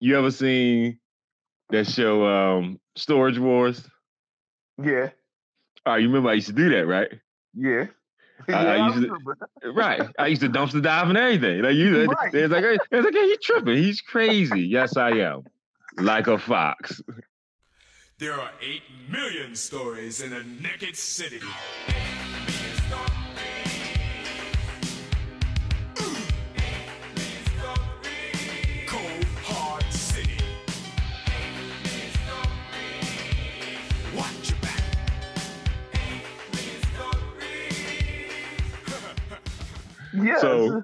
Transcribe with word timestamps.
you 0.00 0.16
ever 0.18 0.30
seen 0.30 0.98
that 1.70 1.86
show 1.86 2.26
um 2.26 2.80
Storage 2.96 3.38
Wars? 3.38 3.86
Yeah. 4.82 5.10
All 5.86 5.92
right, 5.94 6.02
you 6.02 6.08
remember 6.08 6.30
I 6.30 6.34
used 6.34 6.46
to 6.48 6.52
do 6.52 6.70
that, 6.70 6.86
right? 6.86 7.08
Yeah. 7.54 7.86
I- 8.48 8.52
yeah, 8.52 8.58
I 8.58 8.76
I 8.76 8.86
used 8.88 9.00
to- 9.02 9.08
remember. 9.12 9.38
Right. 9.72 10.02
I 10.18 10.26
used 10.26 10.42
to 10.42 10.48
dumpster 10.48 10.82
dive 10.82 11.08
and 11.08 11.16
everything. 11.18 11.62
Like 11.62 11.74
you, 11.74 12.04
Right. 12.06 12.34
it's 12.34 12.52
like, 12.52 12.64
it's 12.90 13.04
like, 13.04 13.14
hey, 13.14 13.28
he's 13.28 13.38
tripping. 13.42 13.76
He's 13.76 14.00
crazy. 14.00 14.62
Yes, 14.62 14.96
I 14.96 15.10
am. 15.10 15.44
Like 15.96 16.26
a 16.26 16.36
fox. 16.38 17.00
There 18.18 18.32
are 18.32 18.50
8 18.60 18.82
million 19.10 19.54
stories 19.54 20.20
in 20.20 20.32
a 20.32 20.42
naked 20.42 20.96
city. 20.96 21.40
Yeah. 40.24 40.38
So- 40.38 40.82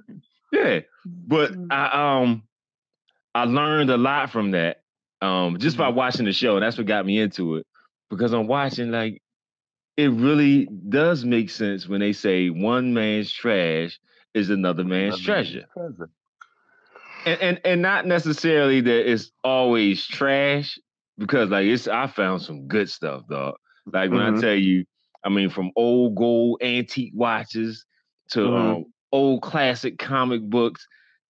Yeah. 0.53 0.81
But 1.07 1.53
I 1.71 2.21
um 2.23 2.43
I 3.35 3.45
learned 3.45 3.91
a 3.91 3.97
lot 3.97 4.31
from 4.31 4.51
that. 4.53 4.83
Um, 5.23 5.59
just 5.59 5.77
by 5.77 5.89
watching 5.89 6.25
the 6.25 6.33
show, 6.33 6.59
that's 6.61 6.77
what 6.79 6.87
got 6.87 7.05
me 7.07 7.21
into 7.21 7.57
it. 7.57 7.67
Because 8.09 8.33
I'm 8.33 8.47
watching, 8.47 8.91
like, 8.91 9.23
it 9.97 10.11
really 10.11 10.67
does 10.89 11.25
make 11.25 11.51
sense 11.51 11.87
when 11.87 12.01
they 12.01 12.13
say 12.13 12.49
one 12.49 12.95
man's 12.95 13.31
trash 13.31 14.01
is 14.35 14.49
another 14.51 14.83
man's 14.83 15.15
Another 15.17 15.25
treasure. 15.45 15.67
treasure. 15.75 16.11
and, 17.27 17.41
and 17.43 17.61
and 17.65 17.83
not 17.83 18.07
necessarily 18.07 18.81
that 18.81 19.11
it's 19.11 19.31
always 19.45 20.07
trash 20.07 20.79
because 21.19 21.51
like 21.51 21.67
it's 21.67 21.87
I 21.87 22.07
found 22.07 22.41
some 22.43 22.67
good 22.67 22.89
stuff, 22.89 23.23
dog. 23.29 23.57
Like 23.93 24.11
when 24.11 24.21
I 24.23 24.31
Mhm. 24.31 24.41
tell 24.41 24.55
you, 24.55 24.85
I 25.23 25.29
mean, 25.29 25.51
from 25.51 25.71
old 25.77 26.15
gold 26.17 26.63
antique 26.63 27.13
watches 27.15 27.85
to 28.31 28.41
Mhm. 28.41 28.77
um, 28.77 28.85
old 29.13 29.43
classic 29.43 29.99
comic 29.99 30.43
books, 30.43 30.87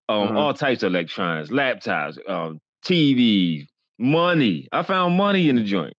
um, 0.09 0.31
Mhm. 0.31 0.37
all 0.37 0.55
types 0.55 0.83
of 0.83 0.93
electronics, 0.93 1.51
laptops, 1.51 2.19
um, 2.29 2.61
TVs, 2.85 3.67
money. 3.99 4.69
I 4.73 4.83
found 4.83 5.17
money 5.17 5.49
in 5.49 5.57
the 5.57 5.65
joint. 5.65 5.95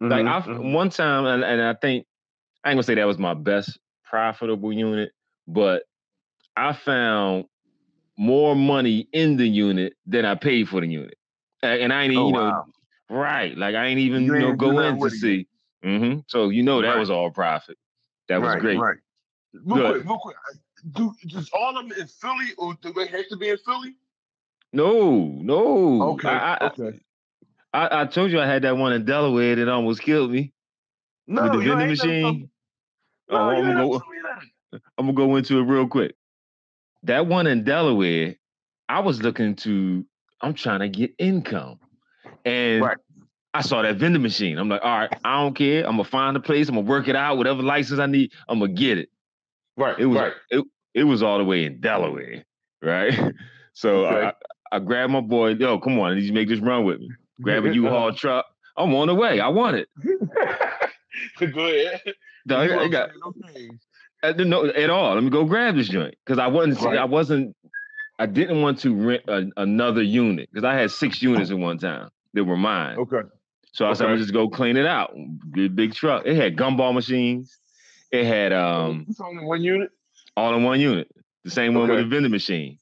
Like 0.00 0.26
Mhm, 0.26 0.28
I 0.28 0.40
mhm. 0.40 0.72
one 0.72 0.90
time, 0.90 1.26
and, 1.26 1.44
and 1.44 1.62
I 1.62 1.74
think 1.74 2.06
I 2.64 2.70
ain't 2.70 2.76
gonna 2.76 2.82
say 2.84 2.94
that 2.96 3.06
was 3.06 3.18
my 3.18 3.34
best 3.34 3.78
profitable 4.04 4.72
unit, 4.72 5.12
but 5.48 5.84
I 6.56 6.72
found 6.72 7.46
more 8.18 8.54
money 8.56 9.08
in 9.12 9.36
the 9.36 9.48
unit 9.48 9.94
than 10.06 10.24
I 10.24 10.34
paid 10.34 10.68
for 10.68 10.80
the 10.80 10.86
unit, 10.88 11.14
and 11.62 11.92
I 11.92 12.04
ain't 12.04 12.14
Oh, 12.14 12.26
you 12.28 12.32
know 12.32 12.64
right. 13.10 13.56
Like 13.56 13.74
I 13.74 13.86
ain't 13.86 14.00
even 14.00 14.24
You 14.26 14.32
you, 14.32 14.38
know 14.38 14.52
go 14.52 14.80
in 14.80 15.00
to 15.00 15.10
see. 15.10 15.46
hmm 15.82 16.18
So 16.28 16.48
you 16.50 16.62
know 16.62 16.82
that 16.82 16.88
Right. 16.90 17.00
was 17.00 17.10
all 17.10 17.30
profit. 17.30 17.76
That 18.28 18.40
was 18.40 18.50
right, 18.50 18.60
great. 18.60 18.78
Right. 18.78 18.98
Real 19.54 19.76
Good. 19.76 19.94
quick, 19.94 20.04
real 20.06 20.18
quick. 20.18 20.36
Do 20.92 21.12
just 21.26 21.52
all 21.52 21.76
of 21.76 21.88
them 21.88 21.98
in 21.98 22.06
Philly, 22.06 22.46
or 22.58 22.74
do 22.80 22.92
they 22.92 23.06
have 23.06 23.28
to 23.28 23.36
be 23.36 23.48
in 23.48 23.58
Philly? 23.58 23.96
No, 24.72 25.24
no. 25.40 26.02
Okay. 26.12 26.28
I, 26.28 26.54
I, 26.54 26.66
okay. 26.66 27.00
I, 27.72 28.02
I 28.02 28.04
told 28.06 28.30
you 28.30 28.40
I 28.40 28.46
had 28.46 28.62
that 28.62 28.76
one 28.76 28.92
in 28.92 29.04
Delaware 29.04 29.56
that 29.56 29.68
almost 29.68 30.00
killed 30.02 30.30
me 30.30 30.52
No, 31.26 31.42
with 31.42 31.52
the 31.52 31.58
vending 31.58 31.88
machine. 31.88 32.50
No, 33.30 33.36
Oh, 33.38 33.50
I'm 33.50 33.62
gonna 33.62 33.74
go. 33.74 33.88
told 33.90 34.02
me 34.02 34.18
that. 34.22 34.80
I'm 34.98 35.06
gonna 35.06 35.16
go 35.16 35.36
into 35.36 35.58
it 35.58 35.62
real 35.62 35.88
quick. 35.88 36.14
That 37.02 37.26
one 37.26 37.46
in 37.46 37.64
Delaware, 37.64 38.36
I 38.88 39.00
was 39.00 39.20
looking 39.22 39.56
to. 39.56 40.04
I'm 40.40 40.54
trying 40.54 40.80
to 40.80 40.88
get 40.88 41.12
income, 41.18 41.80
and 42.44 42.82
Right. 42.82 42.96
I 43.54 43.62
saw 43.62 43.82
that 43.82 43.96
vending 43.96 44.22
machine. 44.22 44.58
I'm 44.58 44.68
like, 44.68 44.82
all 44.84 44.98
right, 44.98 45.10
I 45.24 45.42
don't 45.42 45.54
care. 45.54 45.84
I'm 45.84 45.92
gonna 45.92 46.04
find 46.04 46.36
a 46.36 46.40
place. 46.40 46.68
I'm 46.68 46.74
gonna 46.76 46.86
work 46.86 47.08
it 47.08 47.16
out. 47.16 47.38
Whatever 47.38 47.62
license 47.62 47.98
I 47.98 48.06
need, 48.06 48.32
I'm 48.48 48.60
gonna 48.60 48.72
get 48.72 48.98
it. 48.98 49.08
Right. 49.76 49.98
It 49.98 50.06
was 50.06 50.18
right. 50.18 50.32
it, 50.50 50.64
it 50.96 51.04
was 51.04 51.22
all 51.22 51.38
the 51.38 51.44
way 51.44 51.64
in 51.64 51.80
Delaware, 51.80 52.44
right? 52.82 53.14
So 53.78 54.06
Okay. 54.06 54.32
I, 54.72 54.76
I 54.76 54.78
grabbed 54.78 55.12
my 55.12 55.20
boy. 55.20 55.50
Yo, 55.50 55.78
come 55.78 55.98
on, 56.00 56.16
you 56.18 56.32
make 56.32 56.48
this 56.48 56.60
run 56.60 56.86
with 56.86 56.98
me. 56.98 57.10
Grab 57.42 57.64
a 57.64 57.68
Uh-huh. 57.68 57.74
U-Haul 57.74 58.14
truck. 58.14 58.46
I'm 58.78 58.94
on 58.94 59.08
the 59.08 59.14
way. 59.14 59.38
I 59.38 59.48
want 59.48 59.76
it. 59.76 59.88
Go 61.38 61.66
ahead. 61.66 62.00
No, 62.46 62.58
I, 62.58 62.68
got- 62.68 62.78
I 62.82 62.88
got. 62.88 63.10
I 64.22 64.32
didn't 64.32 64.48
know 64.48 64.64
at 64.66 64.88
all. 64.90 65.14
Let 65.14 65.22
me 65.24 65.30
go 65.30 65.44
grab 65.44 65.76
this 65.76 65.88
joint 65.88 66.14
because 66.24 66.38
I 66.38 66.46
wasn't. 66.46 66.80
Right. 66.80 66.98
I 66.98 67.04
wasn't. 67.04 67.54
I 68.18 68.24
didn't 68.26 68.62
want 68.62 68.78
to 68.80 68.94
rent 68.94 69.22
a, 69.28 69.46
another 69.58 70.02
unit 70.02 70.48
because 70.50 70.64
I 70.64 70.74
had 70.74 70.90
six 70.90 71.20
units 71.22 71.50
at 71.50 71.58
one 71.58 71.76
time 71.78 72.08
that 72.32 72.44
were 72.44 72.56
mine. 72.56 72.96
Okay. 72.98 73.28
So 73.72 73.86
I 73.86 73.92
said, 73.92 74.04
I'm 74.06 74.12
gonna 74.12 74.22
just 74.22 74.32
go 74.32 74.48
clean 74.48 74.78
it 74.78 74.86
out. 74.86 75.14
Big, 75.50 75.76
big 75.76 75.92
truck. 75.94 76.22
It 76.24 76.34
had 76.36 76.56
gumball 76.56 76.94
machines. 76.94 77.58
It 78.10 78.24
had 78.24 78.54
um 78.54 79.04
it's 79.08 79.20
only 79.20 79.44
one 79.44 79.62
unit. 79.62 79.90
All 80.36 80.54
in 80.54 80.64
one 80.64 80.80
unit. 80.80 81.08
The 81.44 81.50
same 81.50 81.74
one 81.74 81.88
with 81.88 81.98
Okay. 81.98 82.02
the 82.04 82.08
vending 82.08 82.32
machine. 82.32 82.78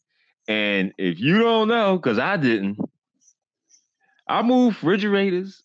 And 0.48 0.92
if 0.98 1.20
you 1.20 1.38
don't 1.38 1.68
know, 1.68 1.96
because 1.96 2.18
I 2.18 2.36
didn't, 2.36 2.78
I 4.28 4.42
moved 4.42 4.76
refrigerators. 4.82 5.62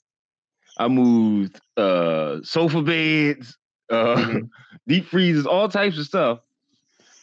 I 0.77 0.87
moved 0.87 1.59
uh 1.77 2.39
sofa 2.43 2.81
beds, 2.81 3.57
uh 3.89 4.15
Mhm. 4.15 4.49
deep 4.87 5.07
freezers, 5.07 5.45
all 5.45 5.69
types 5.69 5.97
of 5.97 6.05
stuff. 6.05 6.39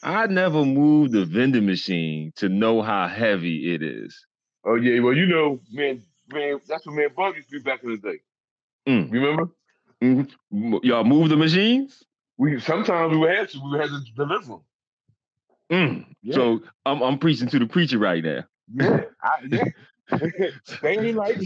I 0.03 0.27
never 0.29 0.65
moved 0.65 1.13
the 1.13 1.25
vending 1.25 1.67
machine 1.67 2.33
to 2.37 2.49
know 2.49 2.83
how 2.83 3.09
heavy 3.09 3.75
it 3.75 3.83
is. 3.83 4.27
Oh 4.65 4.77
yeah. 4.77 5.01
Well, 5.01 5.15
you 5.15 5.27
know, 5.27 5.61
man, 5.73 6.03
man, 6.33 6.61
that's 6.69 6.87
what 6.87 6.95
man 6.97 7.09
Bug 7.17 7.37
used 7.37 7.51
to 7.51 7.59
do 7.59 7.65
back 7.65 7.83
in 7.85 7.91
the 7.93 7.99
day. 7.99 8.19
Mm. 8.89 9.13
Remember? 9.13 9.49
Mhm. 10.03 10.31
Y'all 10.85 11.05
move 11.05 11.29
the 11.31 11.37
machines? 11.37 12.05
We 12.39 12.61
sometimes 12.61 13.17
we 13.17 13.27
had 13.29 13.49
to. 13.51 13.61
We 13.73 13.79
had 13.79 13.89
to 13.91 14.01
deliver 14.15 14.45
them. 14.47 14.61
Mm. 15.71 16.07
Yeah. 16.23 16.35
So 16.35 16.63
I'm 16.85 17.03
I'm 17.03 17.19
preaching 17.19 17.49
to 17.49 17.59
the 17.59 17.67
preacher 17.67 17.99
right 17.99 18.23
now. 18.23 18.45
Yeah. 18.75 19.01
I, 19.23 19.31
yeah. 19.51 19.65
they 20.83 20.99
ain't 20.99 21.17
like 21.17 21.37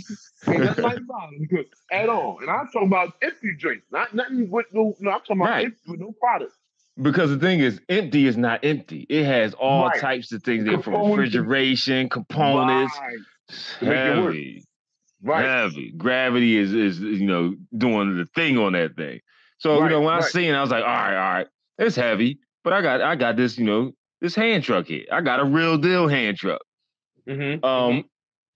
ain't 0.46 0.60
nothing 0.64 0.84
like 0.84 1.06
bottom 1.06 1.48
at 1.92 2.08
all. 2.08 2.38
And 2.40 2.50
I'm 2.50 2.66
talking 2.66 2.88
about 2.88 3.14
empty 3.22 3.54
drinks, 3.58 3.86
not 3.90 4.14
nothing 4.14 4.50
with 4.50 4.66
no. 4.72 4.94
No, 5.00 5.10
I'm 5.12 5.20
talking 5.20 5.36
about 5.38 5.48
Right. 5.50 5.64
empty 5.66 5.80
with 5.86 6.00
no 6.00 6.12
product. 6.20 6.52
Because 7.00 7.30
the 7.30 7.38
thing 7.38 7.60
is, 7.60 7.80
empty 7.88 8.26
is 8.26 8.36
not 8.36 8.62
empty. 8.62 9.06
It 9.08 9.24
has 9.24 9.54
all 9.54 9.86
Right. 9.88 9.98
types 10.00 10.32
of 10.32 10.42
things 10.42 10.64
there 10.66 10.82
from 10.82 11.10
refrigeration, 11.10 12.08
components, 12.10 12.94
Right. 12.98 13.18
To 13.80 13.84
make 13.84 13.92
it 13.94 14.16
work. 14.18 14.34
heavy, 14.34 14.64
Right. 15.22 15.44
heavy. 15.44 15.92
Gravity 15.92 16.58
is 16.58 16.74
is 16.74 17.00
you 17.00 17.26
know 17.26 17.54
doing 17.76 18.16
the 18.18 18.26
thing 18.26 18.58
on 18.58 18.74
that 18.74 18.96
thing. 18.96 19.20
So 19.60 19.82
you 19.84 19.88
know 19.90 20.00
when 20.00 20.14
I 20.14 20.20
seen, 20.20 20.54
I 20.54 20.60
was 20.62 20.70
like, 20.70 20.82
all 20.82 20.88
right, 20.88 21.14
all 21.14 21.32
right, 21.34 21.46
it's 21.78 21.94
heavy, 21.96 22.38
but 22.64 22.72
I 22.72 22.80
got 22.82 23.00
I 23.02 23.14
got 23.14 23.36
this 23.36 23.58
you 23.58 23.64
know 23.64 23.92
this 24.20 24.34
hand 24.34 24.64
truck 24.64 24.86
here. 24.86 25.04
I 25.12 25.20
got 25.20 25.38
a 25.40 25.44
real 25.44 25.78
deal 25.78 26.08
hand 26.08 26.36
truck. 26.38 26.60
Mm-hmm. 27.28 27.64
Um, 27.64 28.04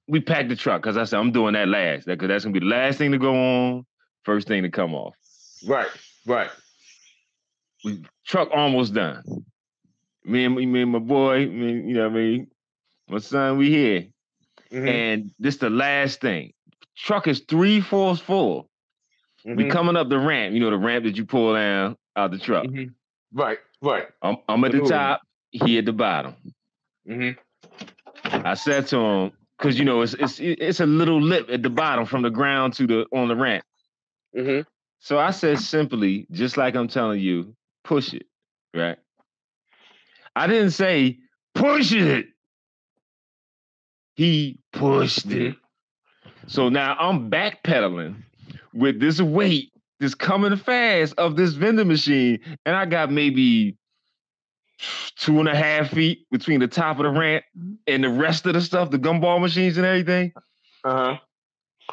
we 0.09 0.21
packed 0.21 0.49
the 0.49 0.57
truck 0.57 0.83
because 0.83 0.97
I 0.97 1.05
said 1.05 1.19
I'm 1.21 1.31
doing 1.33 1.55
that 1.55 1.69
last. 1.69 2.07
That 2.07 2.19
because 2.19 2.29
that's 2.29 2.45
gonna 2.45 2.55
be 2.55 2.61
the 2.61 2.67
last 2.67 2.99
thing 2.99 3.13
to 3.13 3.19
go 3.19 3.35
on, 3.35 3.87
first 4.25 4.49
thing 4.49 4.63
to 4.63 4.71
come 4.71 4.95
off. 4.95 5.15
Right. 5.67 5.89
Right. 6.27 6.51
we 7.85 8.03
truck 8.27 8.49
almost 8.53 8.95
done. 8.95 9.23
Me 10.25 10.45
and 10.47 10.55
me 10.55 10.83
and 10.83 10.91
my 10.91 10.99
boy, 10.99 11.47
me, 11.47 11.73
you 11.73 11.95
know 11.95 12.09
what 12.09 12.13
I 12.13 12.23
mean, 12.23 12.47
my 13.09 13.19
son, 13.19 13.59
we 13.59 13.69
here. 13.69 14.07
Mhm, 14.73 14.89
And 14.89 15.31
this 15.39 15.59
the 15.59 15.69
last 15.69 16.21
thing. 16.23 16.53
Truck 16.97 17.27
is 17.29 17.41
three 17.47 17.81
fourths 17.83 18.23
full. 18.23 18.71
We 19.45 19.65
mhm, 19.65 19.71
coming 19.71 19.97
up 19.97 20.09
the 20.09 20.19
ramp, 20.19 20.55
you 20.55 20.61
know, 20.61 20.71
the 20.71 20.79
ramp 20.79 21.05
that 21.05 21.17
you 21.17 21.27
pull 21.27 21.55
down 21.55 21.97
out 22.17 22.31
the 22.31 22.39
truck. 22.39 22.67
mhm. 22.67 22.95
Right. 23.33 23.59
Right. 23.83 24.07
I'm, 24.23 24.39
I'm 24.49 24.65
at 24.65 24.73
the 24.73 24.81
top, 24.81 25.21
he 25.51 25.79
at 25.79 25.85
the 25.85 25.93
bottom. 25.93 26.35
hmm 27.07 27.31
I 28.25 28.55
said 28.55 28.87
to 28.89 28.97
him, 28.99 29.33
because 29.59 29.79
you 29.79 29.85
know, 29.85 30.03
it's 30.03 30.15
it's 30.15 30.39
it's 30.41 30.81
a 30.81 30.87
little 30.87 31.21
lip 31.21 31.49
at 31.51 31.63
the 31.63 31.71
bottom 31.71 32.07
from 32.07 32.23
the 32.23 32.31
ground 32.31 32.75
to 32.75 32.87
the 32.87 33.07
on 33.13 33.29
the 33.29 33.37
ramp. 33.37 33.65
hmm 34.35 34.61
So 35.01 35.19
I 35.19 35.31
said 35.31 35.59
simply, 35.61 36.27
just 36.31 36.57
like 36.57 36.75
I'm 36.75 36.89
telling 36.89 37.21
you, 37.21 37.55
push 37.85 38.15
it, 38.15 38.27
right? 38.75 38.99
I 40.37 40.47
didn't 40.47 40.71
say 40.73 41.19
push 41.55 41.93
it. 41.93 42.27
He 44.17 44.59
pushed 44.73 45.27
it. 45.31 45.57
So 46.47 46.69
now 46.69 46.97
I'm 46.99 47.31
backpedaling 47.31 48.17
with 48.75 49.01
this 49.01 49.21
weight 49.21 49.73
that's 50.01 50.15
coming 50.15 50.57
fast 50.57 51.15
of 51.17 51.37
this 51.37 51.55
vending 51.55 51.89
machine, 51.89 52.41
and 52.67 52.77
I 52.77 52.85
got 52.85 53.11
maybe 53.11 53.77
two 55.17 55.39
and 55.39 55.49
a 55.49 55.55
half 55.55 55.91
feet 55.91 56.27
between 56.31 56.61
the 56.61 56.69
top 56.69 56.99
of 56.99 57.05
the 57.05 57.11
ramp 57.11 57.45
mm-hmm. 57.57 57.75
and 57.87 58.05
the 58.05 58.09
rest 58.09 58.47
of 58.47 58.55
the 58.55 58.61
stuff, 58.61 58.91
the 58.91 58.99
gumball 58.99 59.41
machines 59.41 59.77
and 59.77 59.87
everything 59.87 60.33
Uh 60.83 61.15
huh. 61.15 61.17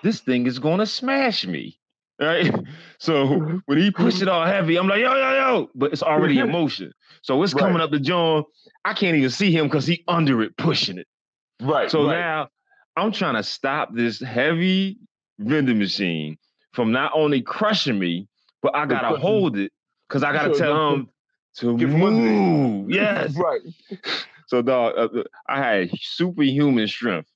this 0.03 0.19
thing 0.19 0.47
is 0.47 0.59
gonna 0.59 0.85
smash 0.85 1.45
me. 1.45 1.77
Right? 2.19 2.53
So 2.99 3.25
mm-hmm. 3.25 3.57
when 3.65 3.79
he 3.79 3.89
pushed 3.89 4.17
mm-hmm. 4.17 4.27
it 4.27 4.31
all 4.31 4.45
heavy, 4.45 4.77
I'm 4.77 4.87
like, 4.87 4.99
yo, 4.99 5.11
yo, 5.11 5.31
yo, 5.33 5.69
but 5.73 5.91
it's 5.91 6.03
already 6.03 6.37
in 6.37 6.51
motion. 6.59 6.93
So 7.23 7.41
it's 7.41 7.55
coming 7.55 7.81
up 7.81 7.89
to 7.89 7.99
John. 7.99 8.43
I 8.85 8.93
can't 8.93 9.17
even 9.17 9.31
see 9.31 9.51
him 9.51 9.65
because 9.65 9.87
he 9.87 10.03
under 10.07 10.43
it 10.43 10.55
pushing 10.55 10.99
it. 10.99 11.07
Right. 11.59 11.89
So 11.89 12.05
right. 12.05 12.19
now 12.19 12.49
I'm 12.95 13.11
trying 13.11 13.33
to 13.37 13.43
stop 13.43 13.95
this 13.95 14.19
heavy 14.19 14.99
vending 15.39 15.79
machine 15.79 16.37
from 16.73 16.91
not 16.91 17.11
only 17.15 17.41
crushing 17.41 17.99
me, 17.99 18.27
but 18.61 18.75
I 18.75 18.85
gotta 18.85 19.17
hold 19.19 19.57
it 19.57 19.71
because 20.07 20.23
I 20.23 20.31
gotta 20.33 20.49
tell 20.53 20.93
him 20.95 21.09
to 21.57 21.77
Get 21.77 21.89
from 21.89 22.03
under 22.03 22.25
it. 22.27 22.29
move. 22.31 22.91
Yes. 22.91 23.35
right. 23.35 23.61
So 24.47 24.61
dog, 24.61 24.93
uh, 24.97 25.19
uh, 25.19 25.23
I 25.47 25.59
had 25.59 25.91
superhuman 25.99 26.87
strength 26.87 27.29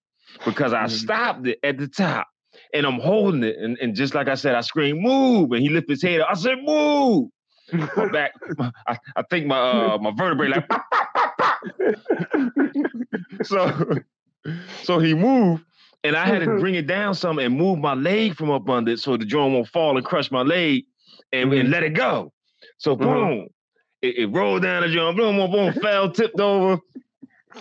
because 0.45 0.73
I 0.73 0.85
Mhm. 0.85 0.89
stopped 0.89 1.47
it 1.47 1.59
at 1.63 1.77
the 1.77 1.87
top 1.87 2.27
and 2.73 2.85
I'm 2.85 2.99
holding 2.99 3.43
it. 3.43 3.57
And, 3.57 3.77
and 3.79 3.95
just 3.95 4.13
like 4.15 4.27
I 4.27 4.35
said, 4.35 4.55
I 4.55 4.61
screamed, 4.61 5.01
move. 5.01 5.51
And 5.51 5.61
he 5.61 5.69
lifted 5.69 5.91
his 5.93 6.01
head 6.03 6.21
up. 6.21 6.27
I 6.31 6.33
said, 6.35 6.57
move. 6.63 7.29
My 7.95 8.05
back, 8.11 8.31
I, 8.87 8.97
I 9.15 9.23
think 9.29 9.47
my 9.47 9.57
uh, 9.59 9.97
my 9.99 10.11
vertebrae 10.15 10.49
like 10.49 10.67
pop, 10.67 10.85
pop, 10.91 11.07
pop, 11.15 11.37
pop. 11.39 11.59
so 13.43 13.99
so 14.83 14.99
he 14.99 15.13
moved 15.13 15.63
and 16.05 16.15
I 16.15 16.25
had 16.27 16.39
to 16.39 16.59
bring 16.59 16.75
it 16.75 16.85
down 16.87 17.15
some 17.15 17.39
and 17.39 17.57
move 17.57 17.79
my 17.79 17.93
leg 17.95 18.35
from 18.35 18.51
up 18.51 18.69
under 18.69 18.91
it 18.91 18.99
so 18.99 19.17
the 19.17 19.25
joint 19.25 19.53
won't 19.53 19.67
fall 19.67 19.97
and 19.97 20.05
crush 20.05 20.29
my 20.31 20.41
leg 20.41 20.83
and, 21.33 21.51
and 21.51 21.69
Mhm. 21.69 21.71
let 21.71 21.83
it 21.83 21.93
go. 21.93 22.31
So 22.77 22.95
Mhm. 22.95 22.99
boom, 22.99 23.47
it, 24.01 24.17
it 24.17 24.25
rolled 24.27 24.61
down 24.61 24.83
the 24.83 24.89
joint, 24.89 25.17
boom, 25.17 25.37
boom, 25.37 25.51
boom, 25.51 25.73
fell, 25.73 26.11
tipped 26.11 26.39
over. 26.39 26.79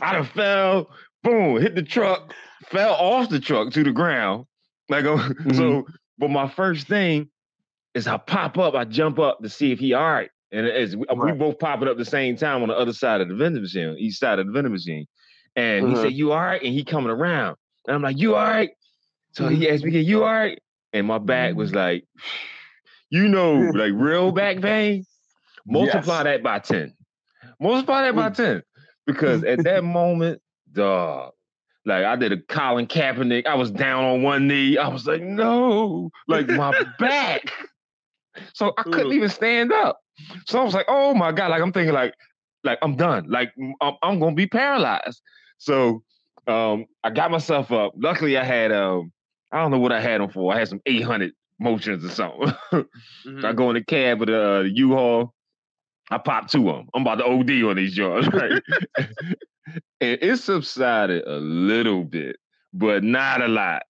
I 0.01 0.13
done 0.13 0.25
fell, 0.25 0.91
boom, 1.23 1.61
hit 1.61 1.75
the 1.75 1.83
truck, 1.83 2.35
fell 2.67 2.95
off 2.95 3.31
the 3.31 3.41
truck 3.41 3.73
to 3.73 3.83
the 3.83 3.93
ground. 3.93 4.45
Like 4.89 5.05
so, 5.55 5.87
but 6.19 6.29
my 6.31 6.49
first 6.49 6.87
thing 6.87 7.31
is 7.95 8.07
I 8.07 8.19
pop 8.19 8.59
up, 8.59 8.75
I 8.75 8.85
jump 8.85 9.19
up 9.19 9.41
to 9.43 9.49
see 9.49 9.73
if 9.73 9.79
he 9.79 9.95
all 9.95 10.03
right. 10.03 10.31
And 10.53 10.67
as 10.67 10.95
we, 10.95 11.07
we 11.17 11.33
both 11.33 11.59
popping 11.59 11.89
up 11.89 11.97
the 11.97 12.05
same 12.05 12.37
time 12.37 12.63
on 12.63 12.69
the 12.69 12.77
other 12.77 12.93
side 12.93 13.21
of 13.21 13.29
the 13.29 13.35
vending 13.35 13.63
machine, 13.63 13.97
east 13.99 14.21
side 14.21 14.39
of 14.39 14.47
the 14.47 14.53
vending 14.53 14.73
machine. 14.73 15.07
And 15.57 15.89
he 15.89 15.95
said, 15.97 16.13
You 16.13 16.33
all 16.33 16.41
right? 16.41 16.63
And 16.63 16.73
he 16.75 16.85
coming 16.85 17.11
around. 17.11 17.57
And 17.87 17.97
I'm 17.97 18.03
like, 18.03 18.19
You 18.19 18.35
all 18.35 18.45
right? 18.45 18.71
So 19.33 19.49
he 19.49 19.65
mm-hmm. 19.65 19.75
asked 19.75 19.85
me, 19.85 20.01
You 20.01 20.25
all 20.25 20.33
right? 20.33 20.61
And 20.93 21.07
my 21.07 21.19
back 21.19 21.55
was 21.55 21.71
mm-hmm. 21.71 21.79
like, 21.79 22.05
you 23.11 23.29
know, 23.29 23.55
like 23.75 23.93
real 23.95 24.33
back 24.33 24.61
pain. 24.61 25.05
Multiply 25.67 26.17
Yes. 26.17 26.25
that 26.25 26.43
by 26.43 26.59
10. 26.59 26.95
Multiply 27.61 28.03
that 28.03 28.17
by 28.17 28.31
mm. 28.31 28.35
10. 28.35 28.63
Because 29.07 29.45
at 29.45 29.65
that 29.65 29.85
moment, 29.85 30.41
dog, 30.73 31.33
like 31.87 32.05
I 32.05 32.17
did 32.17 32.33
a 32.33 32.41
Colin 32.41 32.87
Kaepernick. 32.87 33.47
I 33.47 33.55
was 33.55 33.71
down 33.71 34.05
on 34.05 34.23
one 34.23 34.49
knee. 34.49 34.79
I 34.79 34.89
was 34.89 35.07
like, 35.07 35.23
no, 35.23 36.11
like 36.29 36.49
my 36.49 36.73
back. 36.99 37.53
So 38.53 38.73
I 38.79 38.83
couldn't 38.83 39.13
uh. 39.13 39.15
even 39.15 39.29
stand 39.29 39.73
up. 39.73 40.01
So 40.47 40.61
I 40.61 40.65
was 40.65 40.75
like, 40.75 40.87
oh 40.89 41.15
my 41.15 41.33
God. 41.33 41.51
Like 41.51 41.63
I'm 41.63 41.73
thinking 41.73 41.95
like, 41.95 42.15
like 42.63 42.79
I'm 42.83 42.97
done. 42.97 43.27
Like 43.29 43.53
I'm, 43.81 43.95
I'm 44.03 44.19
gonna 44.19 44.35
be 44.35 44.47
paralyzed. 44.47 45.21
So 45.59 46.03
um 46.47 46.87
I 47.03 47.11
got 47.11 47.31
myself 47.31 47.73
up. 47.73 47.93
Luckily 47.97 48.37
I 48.39 48.45
had 48.45 48.73
um, 48.73 49.13
I 49.53 49.59
don't 49.61 49.71
know 49.71 49.79
what 49.79 49.93
I 49.93 50.01
had 50.01 50.21
them 50.21 50.31
for. 50.31 50.53
I 50.55 50.59
had 50.59 50.69
some 50.69 50.81
800 50.87 51.33
Motrins 51.63 52.05
or 52.05 52.09
something. 52.11 52.53
Mhm. 53.27 53.45
I 53.45 53.53
go 53.53 53.71
in 53.71 53.75
the 53.75 53.85
cab 53.85 54.21
with 54.21 54.29
the 54.29 54.57
uh, 54.59 54.61
U-Haul. 54.63 55.33
I 56.11 56.19
pop 56.19 56.49
two 56.49 56.69
of 56.69 56.77
them. 56.77 56.89
I'm 56.95 57.03
about 57.03 57.17
to 57.17 57.25
OD 57.25 57.51
on 57.71 57.77
these 57.77 57.95
joints, 57.95 58.29
right? 58.33 58.61
and 60.01 60.19
it 60.21 60.37
subsided 60.39 61.27
a 61.27 61.37
little 61.39 62.05
bit, 62.05 62.37
but 62.73 63.03
not 63.03 63.41
a 63.41 63.49
lot. 63.49 63.83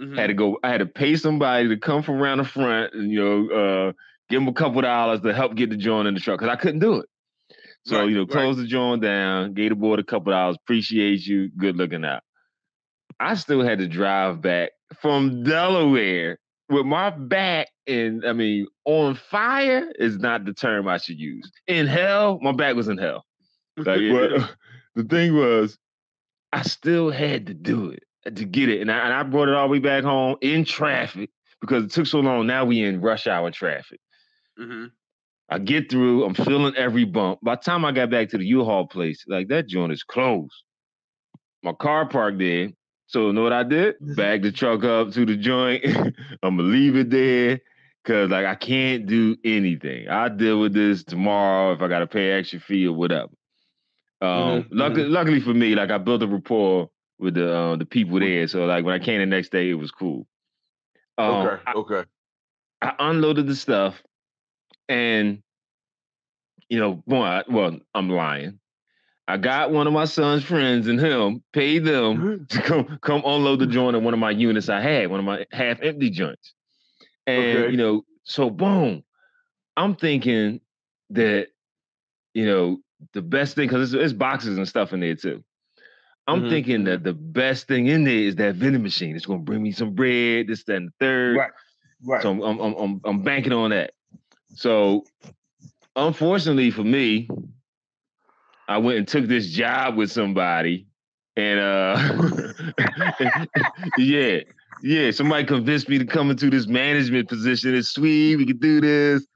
Mhm. 0.00 0.18
Had 0.18 0.26
to 0.26 0.34
go. 0.34 0.58
I 0.62 0.68
had 0.68 0.78
to 0.80 0.86
pay 0.86 1.16
somebody 1.16 1.68
to 1.68 1.76
come 1.78 2.02
from 2.02 2.16
around 2.16 2.38
the 2.38 2.44
front, 2.44 2.92
and 2.92 3.10
you 3.10 3.18
know, 3.18 3.48
uh, 3.88 3.92
give 4.28 4.40
them 4.40 4.48
a 4.48 4.52
couple 4.52 4.82
dollars 4.82 5.22
to 5.22 5.32
help 5.32 5.54
get 5.54 5.70
the 5.70 5.76
joint 5.76 6.06
in 6.06 6.12
the 6.14 6.20
truck 6.20 6.38
because 6.40 6.52
I 6.52 6.56
couldn't 6.60 6.80
do 6.80 6.96
it. 7.00 7.06
So 7.86 8.00
Right, 8.00 8.08
you 8.08 8.16
know, 8.16 8.22
right. 8.22 8.30
close 8.30 8.56
the 8.56 8.66
joint 8.66 9.02
down, 9.02 9.54
gave 9.54 9.70
the 9.70 9.76
board 9.76 10.00
a 10.00 10.04
couple 10.04 10.32
dollars. 10.32 10.56
Appreciate 10.56 11.24
you. 11.24 11.48
Good 11.56 11.76
looking 11.76 12.04
out. 12.04 12.22
I 13.20 13.34
still 13.34 13.62
had 13.62 13.78
to 13.78 13.86
drive 13.86 14.40
back 14.42 14.70
from 15.00 15.44
Delaware 15.44 16.38
with 16.68 16.84
my 16.84 17.10
back 17.10 17.68
and 17.86 18.26
I 18.26 18.32
mean 18.32 18.66
on 18.84 19.14
fire 19.14 19.90
is 19.98 20.18
not 20.18 20.44
the 20.44 20.52
term 20.52 20.88
I 20.88 20.98
should 20.98 21.18
use. 21.18 21.50
In 21.68 21.86
hell, 21.86 22.38
my 22.42 22.52
back 22.52 22.74
was 22.74 22.88
in 22.88 22.98
hell. 22.98 23.24
Like, 23.76 24.00
but 24.10 24.56
the 24.96 25.04
thing 25.04 25.36
was, 25.36 25.78
I 26.52 26.62
still 26.62 27.10
had 27.10 27.46
to 27.46 27.54
do 27.54 27.90
it 27.90 28.02
uh, 28.26 28.30
to 28.30 28.44
get 28.44 28.68
it, 28.68 28.80
and 28.80 28.90
I, 28.90 28.98
and 28.98 29.12
I 29.14 29.22
brought 29.22 29.48
it 29.48 29.54
all 29.54 29.68
the 29.68 29.72
way 29.72 29.78
back 29.78 30.02
home 30.02 30.36
in 30.40 30.64
traffic 30.64 31.30
because 31.60 31.84
it 31.84 31.92
took 31.92 32.06
so 32.06 32.18
long. 32.20 32.46
Now 32.46 32.64
we 32.64 32.82
in 32.82 33.00
rush 33.00 33.26
hour 33.28 33.50
traffic. 33.52 34.00
Mhm. 34.58 34.90
I 35.48 35.58
get 35.58 35.90
through. 35.90 36.24
I'm 36.24 36.34
feeling 36.34 36.74
every 36.76 37.04
bump. 37.04 37.38
By 37.42 37.54
the 37.54 37.60
time 37.60 37.84
I 37.84 37.92
got 37.92 38.10
back 38.10 38.28
to 38.30 38.38
the 38.38 38.44
U-Haul 38.46 38.86
place, 38.88 39.24
like 39.28 39.48
that 39.48 39.68
joint 39.68 39.92
is 39.92 40.02
closed. 40.02 40.52
My 41.62 41.72
car 41.72 42.06
parked 42.08 42.38
there. 42.38 42.70
So 43.06 43.28
you 43.28 43.32
know 43.32 43.42
what 43.42 43.52
I 43.52 43.62
did? 43.62 43.94
Back 44.00 44.42
the 44.42 44.50
truck 44.50 44.82
up 44.82 45.12
to 45.12 45.24
the 45.24 45.36
joint. 45.36 45.84
I'm 46.42 46.56
gonna 46.56 46.62
leave 46.64 46.96
it 46.96 47.10
there 47.10 47.60
because 48.02 48.30
like 48.30 48.44
I 48.46 48.56
can't 48.56 49.06
do 49.06 49.36
anything. 49.44 50.08
I 50.08 50.28
deal 50.28 50.58
with 50.60 50.72
this 50.74 51.04
tomorrow 51.04 51.72
if 51.72 51.80
I 51.80 51.86
gotta 51.88 52.08
pay 52.08 52.32
extra 52.32 52.58
fee 52.58 52.88
or 52.88 52.94
whatever. 52.96 53.30
Um, 54.20 54.28
Mhm, 54.64 54.66
luckily, 54.72 55.04
luckily 55.08 55.40
for 55.40 55.54
me, 55.54 55.74
like 55.76 55.90
I 55.90 55.98
built 55.98 56.22
a 56.22 56.26
rapport 56.26 56.90
with 57.18 57.34
the 57.34 57.54
uh, 57.54 57.76
the 57.76 57.86
people 57.86 58.18
there. 58.18 58.48
So 58.48 58.64
like 58.66 58.84
when 58.84 58.94
I 58.94 58.98
came 59.04 59.20
the 59.20 59.26
next 59.26 59.52
day, 59.52 59.70
it 59.70 59.74
was 59.74 59.92
cool. 59.92 60.26
Um, 61.18 61.34
Okay. 61.46 61.62
I- 61.66 61.72
okay. 61.74 62.04
I 62.82 62.94
unloaded 62.98 63.46
the 63.46 63.54
stuff, 63.54 64.02
and 64.88 65.42
you 66.68 66.78
know, 66.78 66.94
boy, 67.06 67.22
I- 67.22 67.44
well, 67.48 67.78
I'm 67.94 68.10
lying. 68.10 68.58
I 69.28 69.38
got 69.38 69.72
one 69.72 69.86
of 69.86 69.92
my 69.92 70.04
son's 70.04 70.44
friends 70.44 70.86
and 70.88 71.00
him, 71.00 71.42
paid 71.52 71.84
them 71.84 72.46
to 72.50 72.62
come 72.62 72.98
come 73.02 73.22
unload 73.24 73.60
the 73.60 73.66
joint 73.66 73.96
in 73.96 74.04
one 74.04 74.14
of 74.14 74.20
my 74.20 74.30
units 74.30 74.68
I 74.68 74.80
had, 74.80 75.10
one 75.10 75.20
of 75.20 75.26
my 75.26 75.46
half 75.52 75.80
empty 75.82 76.10
joints. 76.10 76.54
And 77.26 77.66
Okay. 77.66 77.70
you 77.72 77.76
know, 77.76 78.04
so 78.24 78.50
boom, 78.50 79.04
I'm 79.76 79.96
thinking 79.96 80.60
that 81.10 81.48
you 82.34 82.46
know 82.46 82.78
the 83.12 83.22
best 83.22 83.54
thing 83.56 83.68
because 83.68 83.94
it's 83.94 84.12
boxes 84.12 84.58
and 84.58 84.68
stuff 84.68 84.92
in 84.92 85.00
there 85.00 85.16
too. 85.16 85.42
I'm 86.28 86.42
Mhm, 86.42 86.50
thinking 86.50 86.84
that 86.84 87.04
the 87.04 87.14
best 87.14 87.68
thing 87.68 87.86
in 87.86 88.04
there 88.04 88.14
is 88.14 88.36
that 88.36 88.56
vending 88.56 88.82
machine. 88.82 89.16
It's 89.16 89.26
gonna 89.26 89.40
bring 89.40 89.62
me 89.62 89.72
some 89.72 89.94
bread, 89.94 90.48
this, 90.48 90.64
that, 90.64 90.76
and 90.76 90.88
the 90.88 90.92
third. 91.00 91.36
Right. 91.36 91.50
Right. 92.04 92.22
So 92.22 92.30
I'm 92.30 92.42
I'm 92.60 92.74
I'm 92.74 93.00
I'm 93.04 93.22
banking 93.22 93.52
on 93.52 93.70
that. 93.70 93.92
So 94.56 95.04
unfortunately 95.94 96.70
for 96.70 96.82
me, 96.84 97.28
I 98.68 98.78
went 98.78 98.98
and 98.98 99.08
took 99.08 99.26
this 99.26 99.48
job 99.50 99.96
with 99.96 100.10
somebody, 100.10 100.86
and 101.36 101.60
uh, 101.60 102.52
yeah, 103.96 104.40
yeah, 104.82 105.10
somebody 105.12 105.44
convinced 105.44 105.88
me 105.88 105.98
to 105.98 106.06
come 106.06 106.30
into 106.30 106.50
this 106.50 106.66
management 106.66 107.28
position. 107.28 107.74
It's 107.74 107.88
sweet, 107.90 108.36
we 108.36 108.46
could 108.46 108.60
do 108.60 108.80
this. 108.80 109.26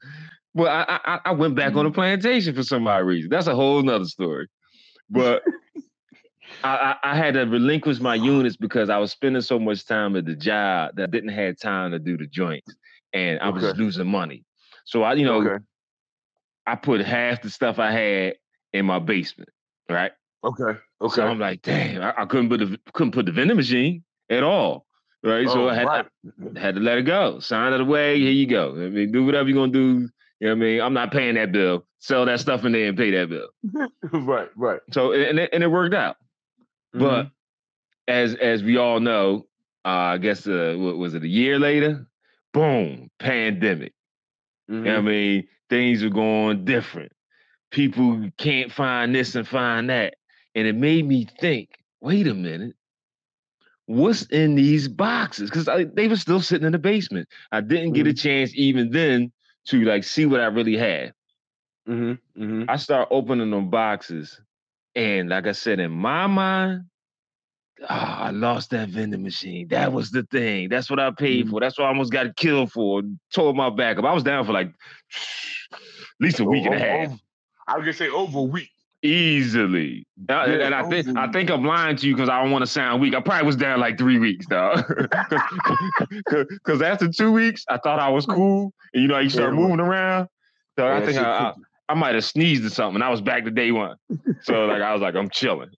Well, 0.54 0.68
I 0.68 1.00
I, 1.04 1.20
I 1.26 1.32
went 1.32 1.54
back 1.54 1.76
on 1.76 1.84
the 1.84 1.90
plantation 1.92 2.54
for 2.54 2.62
some 2.64 2.88
odd 2.88 3.04
reason. 3.04 3.30
That's 3.30 3.46
a 3.46 3.54
whole 3.54 3.82
nother 3.82 4.06
story. 4.06 4.48
But 5.10 5.42
I, 6.64 6.96
I, 7.02 7.12
I 7.12 7.16
had 7.16 7.34
to 7.34 7.42
relinquish 7.42 8.00
my 8.00 8.14
units 8.16 8.56
because 8.56 8.90
I 8.90 8.98
was 8.98 9.12
spending 9.12 9.42
so 9.42 9.58
much 9.58 9.86
time 9.86 10.16
at 10.16 10.24
the 10.26 10.34
job 10.34 10.96
that 10.96 11.04
I 11.04 11.06
didn't 11.06 11.30
have 11.30 11.58
time 11.58 11.92
to 11.92 11.98
do 11.98 12.16
the 12.16 12.26
joints, 12.26 12.74
and 13.12 13.38
I 13.40 13.50
was 13.50 13.72
Okay. 13.72 13.78
losing 13.78 14.08
money. 14.08 14.44
So 14.90 15.04
I, 15.04 15.12
you 15.14 15.25
know, 15.25 15.40
okay. 15.40 15.64
I 16.66 16.75
put 16.75 17.00
half 17.00 17.42
the 17.42 17.49
stuff 17.49 17.78
I 17.78 17.92
had 17.92 18.35
in 18.73 18.87
my 18.87 18.99
basement, 18.99 19.49
right? 19.88 20.11
Okay. 20.42 20.78
Okay. 21.00 21.14
So 21.14 21.25
I'm 21.25 21.38
like, 21.38 21.62
damn, 21.62 22.02
I, 22.02 22.23
I 22.23 22.26
couldn't 22.26 22.49
put 22.49 22.59
the 22.59 22.76
couldn't 22.92 23.12
put 23.12 23.26
the 23.26 23.32
vending 23.32 23.56
machine 23.56 24.02
at 24.28 24.42
all, 24.42 24.87
right? 25.23 25.49
so 25.49 25.66
Oh, 25.66 25.68
I 25.68 25.75
had, 25.76 25.87
right. 25.87 26.06
I 26.56 26.59
had 26.59 26.75
to 26.75 26.80
let 26.80 26.99
it 26.99 27.02
go. 27.02 27.38
Sign 27.38 27.73
it 27.73 27.80
away. 27.80 28.18
Here 28.18 28.32
you 28.32 28.49
go. 28.49 28.73
I 28.73 28.88
mean, 28.88 29.12
do 29.12 29.25
whatever 29.25 29.49
you're 29.49 29.59
gonna 29.59 29.70
do. 29.73 30.09
You 30.40 30.49
know 30.49 30.49
what 30.49 30.50
I 30.50 30.54
mean? 30.54 30.80
I'm 30.80 30.92
not 30.92 31.12
paying 31.12 31.37
that 31.37 31.52
bill. 31.52 31.87
Sell 32.00 32.25
that 32.26 32.40
stuff 32.40 32.64
in 32.64 32.73
there 32.73 32.88
and 32.88 32.99
pay 32.99 33.12
that 33.12 33.28
bill. 33.28 33.49
right. 34.12 34.49
Right. 34.56 34.80
So 34.90 35.12
and 35.12 35.38
it, 35.38 35.50
and 35.52 35.62
it 35.62 35.68
worked 35.68 35.94
out. 35.94 36.16
But 36.92 37.28
as 38.09 38.35
as 38.35 38.64
we 38.64 38.76
all 38.76 38.99
know, 38.99 39.47
uh, 39.85 39.88
I 39.88 40.18
guess 40.18 40.49
uh, 40.49 40.75
what 40.76 40.99
was 40.99 41.14
it 41.14 41.23
a 41.23 41.28
year 41.28 41.61
later? 41.61 42.09
Boom, 42.52 43.09
pandemic. 43.20 43.92
Mhm. 44.70 44.84
What 44.84 44.94
I 44.94 45.00
mean? 45.00 45.48
Things 45.68 46.02
are 46.02 46.10
going 46.10 46.64
different. 46.64 47.12
People 47.70 48.30
can't 48.38 48.72
find 48.72 49.14
this 49.14 49.34
and 49.34 49.46
find 49.46 49.90
that. 49.90 50.14
And 50.54 50.66
it 50.66 50.74
made 50.74 51.06
me 51.06 51.26
think, 51.40 51.70
wait 52.00 52.26
a 52.26 52.34
minute. 52.34 52.74
What's 53.86 54.22
in 54.26 54.54
these 54.54 54.88
boxes? 54.88 55.50
Because 55.50 55.66
they 55.94 56.08
were 56.08 56.16
still 56.16 56.40
sitting 56.40 56.66
in 56.66 56.72
the 56.72 56.78
basement. 56.78 57.28
I 57.50 57.60
didn't 57.60 57.92
get 57.92 58.06
a 58.06 58.14
chance 58.14 58.52
even 58.54 58.90
then 58.90 59.32
to 59.66 59.84
like 59.84 60.04
see 60.04 60.26
what 60.26 60.40
I 60.40 60.46
really 60.46 60.76
had. 60.76 61.12
Mhm. 61.88 62.18
Mhm. 62.36 62.66
I 62.68 62.76
start 62.76 63.08
opening 63.10 63.50
them 63.50 63.70
boxes, 63.70 64.40
and 64.94 65.28
like 65.28 65.46
I 65.46 65.52
said, 65.52 65.80
in 65.80 65.90
my 65.90 66.26
mind, 66.28 66.84
ah, 67.88 68.25
I 68.25 68.30
lost 68.30 68.70
that 68.70 68.88
vending 68.88 69.22
machine. 69.22 69.68
That 69.68 69.92
was 69.92 70.10
the 70.10 70.22
thing. 70.25 70.68
That's 70.68 70.90
what 70.90 70.99
I 71.00 71.10
paid 71.10 71.46
Mhm. 71.46 71.50
for. 71.50 71.60
That's 71.60 71.78
what 71.78 71.84
I 71.87 71.88
almost 71.88 72.12
got 72.12 72.37
killed 72.37 72.72
for. 72.72 73.02
Tore 73.32 73.54
my 73.54 73.70
back 73.70 73.99
up. 73.99 74.04
I 74.04 74.12
was 74.12 74.22
down 74.22 74.44
for 74.44 74.52
like 74.52 74.68
at 74.68 75.78
least 76.20 76.40
a 76.40 76.44
week 76.44 76.66
and 76.66 76.75
a 76.75 76.76
Oh, 76.76 76.80
half. 76.80 77.08
oh, 77.12 77.18
I 77.68 77.76
was 77.76 77.82
gonna 77.84 77.92
say 77.92 78.08
over 78.08 78.38
a 78.38 78.42
week. 78.42 78.70
Easily. 79.02 80.06
Uh, 80.28 80.44
Yeah, 80.46 80.66
and 80.66 80.75
I 80.75 80.82
think 80.88 81.16
I 81.16 81.26
think 81.32 81.50
I'm 81.50 81.64
lying 81.64 81.96
to 81.96 82.06
you 82.06 82.14
because 82.14 82.28
I 82.28 82.42
don't 82.42 82.50
want 82.50 82.62
to 82.62 82.66
sound 82.70 83.00
weak. 83.00 83.14
I 83.14 83.20
probably 83.20 83.46
was 83.46 83.56
down 83.56 83.80
like 83.80 83.96
three 83.96 84.18
weeks, 84.18 84.44
dog. 84.46 84.84
Because 86.49 86.82
after 86.82 87.08
two 87.08 87.32
weeks, 87.32 87.64
I 87.70 87.78
thought 87.78 87.99
I 87.99 88.08
was 88.10 88.26
cool. 88.26 88.72
And 88.92 89.02
you 89.02 89.08
know, 89.08 89.18
you 89.18 89.30
start 89.30 89.54
moving 89.54 89.80
around. 89.80 90.28
So 90.78 90.87
Yeah, 90.87 90.96
I 90.96 91.06
think 91.06 91.18
I, 91.18 91.22
I. 91.22 91.54
I 91.88 91.94
might 91.94 92.14
have 92.14 92.25
sneezed 92.25 92.64
or 92.64 92.70
something. 92.70 93.02
I 93.02 93.08
was 93.08 93.20
back 93.20 93.44
to 93.46 93.50
day 93.50 93.72
one. 93.72 93.96
So 94.42 94.66
like 94.66 94.80
I 94.80 94.92
was 94.92 95.02
like, 95.02 95.16
I'm 95.16 95.28
chilling. 95.28 95.70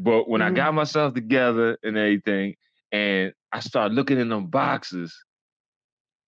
But 0.00 0.28
when 0.28 0.42
I 0.42 0.50
got 0.50 0.74
myself 0.74 1.14
together 1.14 1.76
and 1.82 1.98
everything, 1.98 2.54
and 2.92 3.32
I 3.52 3.58
started 3.58 3.94
looking 3.94 4.18
in 4.18 4.28
them 4.28 4.46
boxes, 4.46 5.12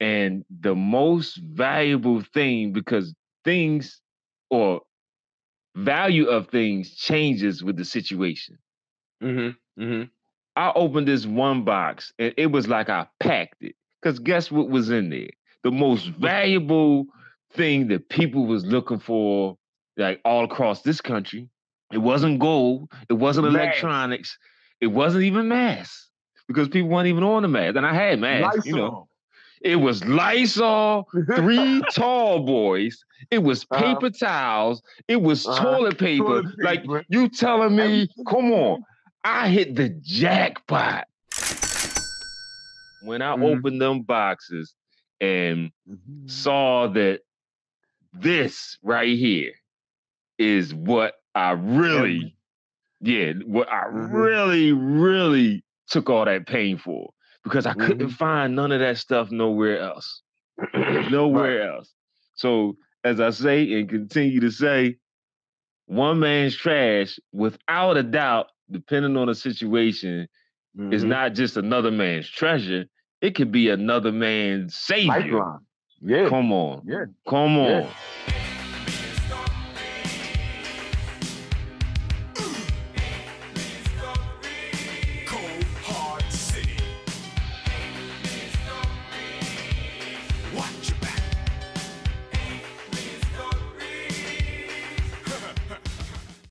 and 0.00 0.44
the 0.50 0.74
most 0.74 1.36
valuable 1.36 2.22
thing 2.34 2.72
because 2.72 3.14
things 3.44 4.00
or 4.50 4.80
value 5.76 6.26
of 6.26 6.48
things 6.48 6.94
changes 6.96 7.62
with 7.62 7.76
the 7.76 7.84
situation. 7.84 8.58
Mm-hmm. 9.22 9.82
Mm-hmm. 9.82 10.02
I 10.56 10.72
opened 10.74 11.06
this 11.06 11.26
one 11.26 11.64
box 11.64 12.12
and 12.18 12.34
it 12.36 12.46
was 12.46 12.66
like 12.66 12.88
I 12.88 13.06
packed 13.20 13.62
it. 13.62 13.76
Because 14.02 14.18
guess 14.18 14.50
what 14.50 14.68
was 14.68 14.90
in 14.90 15.10
there? 15.10 15.28
The 15.62 15.70
most 15.70 16.06
valuable 16.08 17.06
thing 17.52 17.88
that 17.88 18.08
people 18.08 18.46
was 18.46 18.64
looking 18.64 18.98
for, 18.98 19.58
like 19.96 20.20
all 20.24 20.44
across 20.44 20.82
this 20.82 21.00
country. 21.00 21.48
It 21.92 21.98
wasn't 21.98 22.38
gold. 22.38 22.90
It 23.08 23.14
wasn't 23.14 23.46
Mask. 23.46 23.56
electronics. 23.56 24.38
It 24.80 24.88
wasn't 24.88 25.24
even 25.24 25.48
masks 25.48 26.10
because 26.48 26.68
people 26.68 26.88
weren't 26.88 27.08
even 27.08 27.22
on 27.24 27.42
the 27.42 27.48
mask. 27.48 27.76
And 27.76 27.86
I 27.86 27.92
had 27.94 28.18
masks, 28.20 28.66
you 28.66 28.74
know. 28.76 29.08
It 29.60 29.76
was 29.76 30.02
Lysol, 30.06 31.06
three 31.34 31.82
tall 31.92 32.46
boys. 32.46 33.04
It 33.30 33.42
was 33.42 33.66
Uh-huh. 33.70 33.94
paper 33.96 34.10
towels. 34.10 34.80
It 35.06 35.20
was 35.20 35.44
Uh-huh. 35.46 35.62
toilet 35.62 35.98
paper. 35.98 36.24
Toilet 36.42 36.58
Like 36.62 36.80
paper. 36.82 37.04
you 37.10 37.28
telling 37.28 37.76
me, 37.76 38.08
come 38.26 38.52
on, 38.52 38.82
I 39.22 39.48
hit 39.48 39.74
the 39.74 39.90
jackpot. 39.90 41.06
When 43.00 43.20
I 43.22 43.34
Mhm. 43.36 43.58
opened 43.58 43.80
them 43.82 44.02
boxes 44.02 44.74
and 45.20 45.70
Mm-hmm. 45.88 46.26
saw 46.26 46.86
that 46.88 47.20
this 48.12 48.78
right 48.82 49.16
here 49.16 49.52
is 50.38 50.74
what 50.74 51.14
I 51.34 51.52
really, 51.52 52.34
yeah, 53.00 53.32
what 53.46 53.68
I 53.72 53.84
Mhm. 53.84 54.12
really, 54.12 54.72
really 54.72 55.64
took 55.88 56.10
all 56.10 56.24
that 56.24 56.46
pain 56.46 56.76
for 56.78 57.12
because 57.44 57.66
I 57.66 57.74
couldn't 57.74 58.08
Mhm. 58.08 58.12
find 58.16 58.56
none 58.56 58.72
of 58.72 58.80
that 58.80 58.98
stuff 58.98 59.30
nowhere 59.30 59.78
else. 59.80 60.22
nowhere 61.10 61.62
else. 61.70 61.94
So, 62.34 62.76
as 63.04 63.20
I 63.20 63.30
say 63.30 63.72
and 63.78 63.88
continue 63.88 64.40
to 64.40 64.50
say, 64.50 64.96
one 65.86 66.20
man's 66.20 66.54
trash, 66.56 67.18
without 67.32 67.96
a 67.96 68.02
doubt, 68.02 68.48
depending 68.70 69.16
on 69.16 69.26
the 69.26 69.34
situation, 69.34 70.28
is 70.92 71.04
Mhm. 71.04 71.08
not 71.08 71.34
just 71.34 71.56
another 71.56 71.90
man's 71.90 72.28
treasure. 72.28 72.84
It 73.20 73.34
could 73.34 73.50
be 73.50 73.68
another 73.70 74.12
man's 74.12 74.76
savior. 74.76 75.08
lifeline. 75.20 75.60
Yeah. 76.02 76.28
Come 76.28 76.52
on. 76.52 76.82
Yeah. 76.86 77.04
Come 77.28 77.58
on. 77.58 77.66
Yeah. 77.66 77.92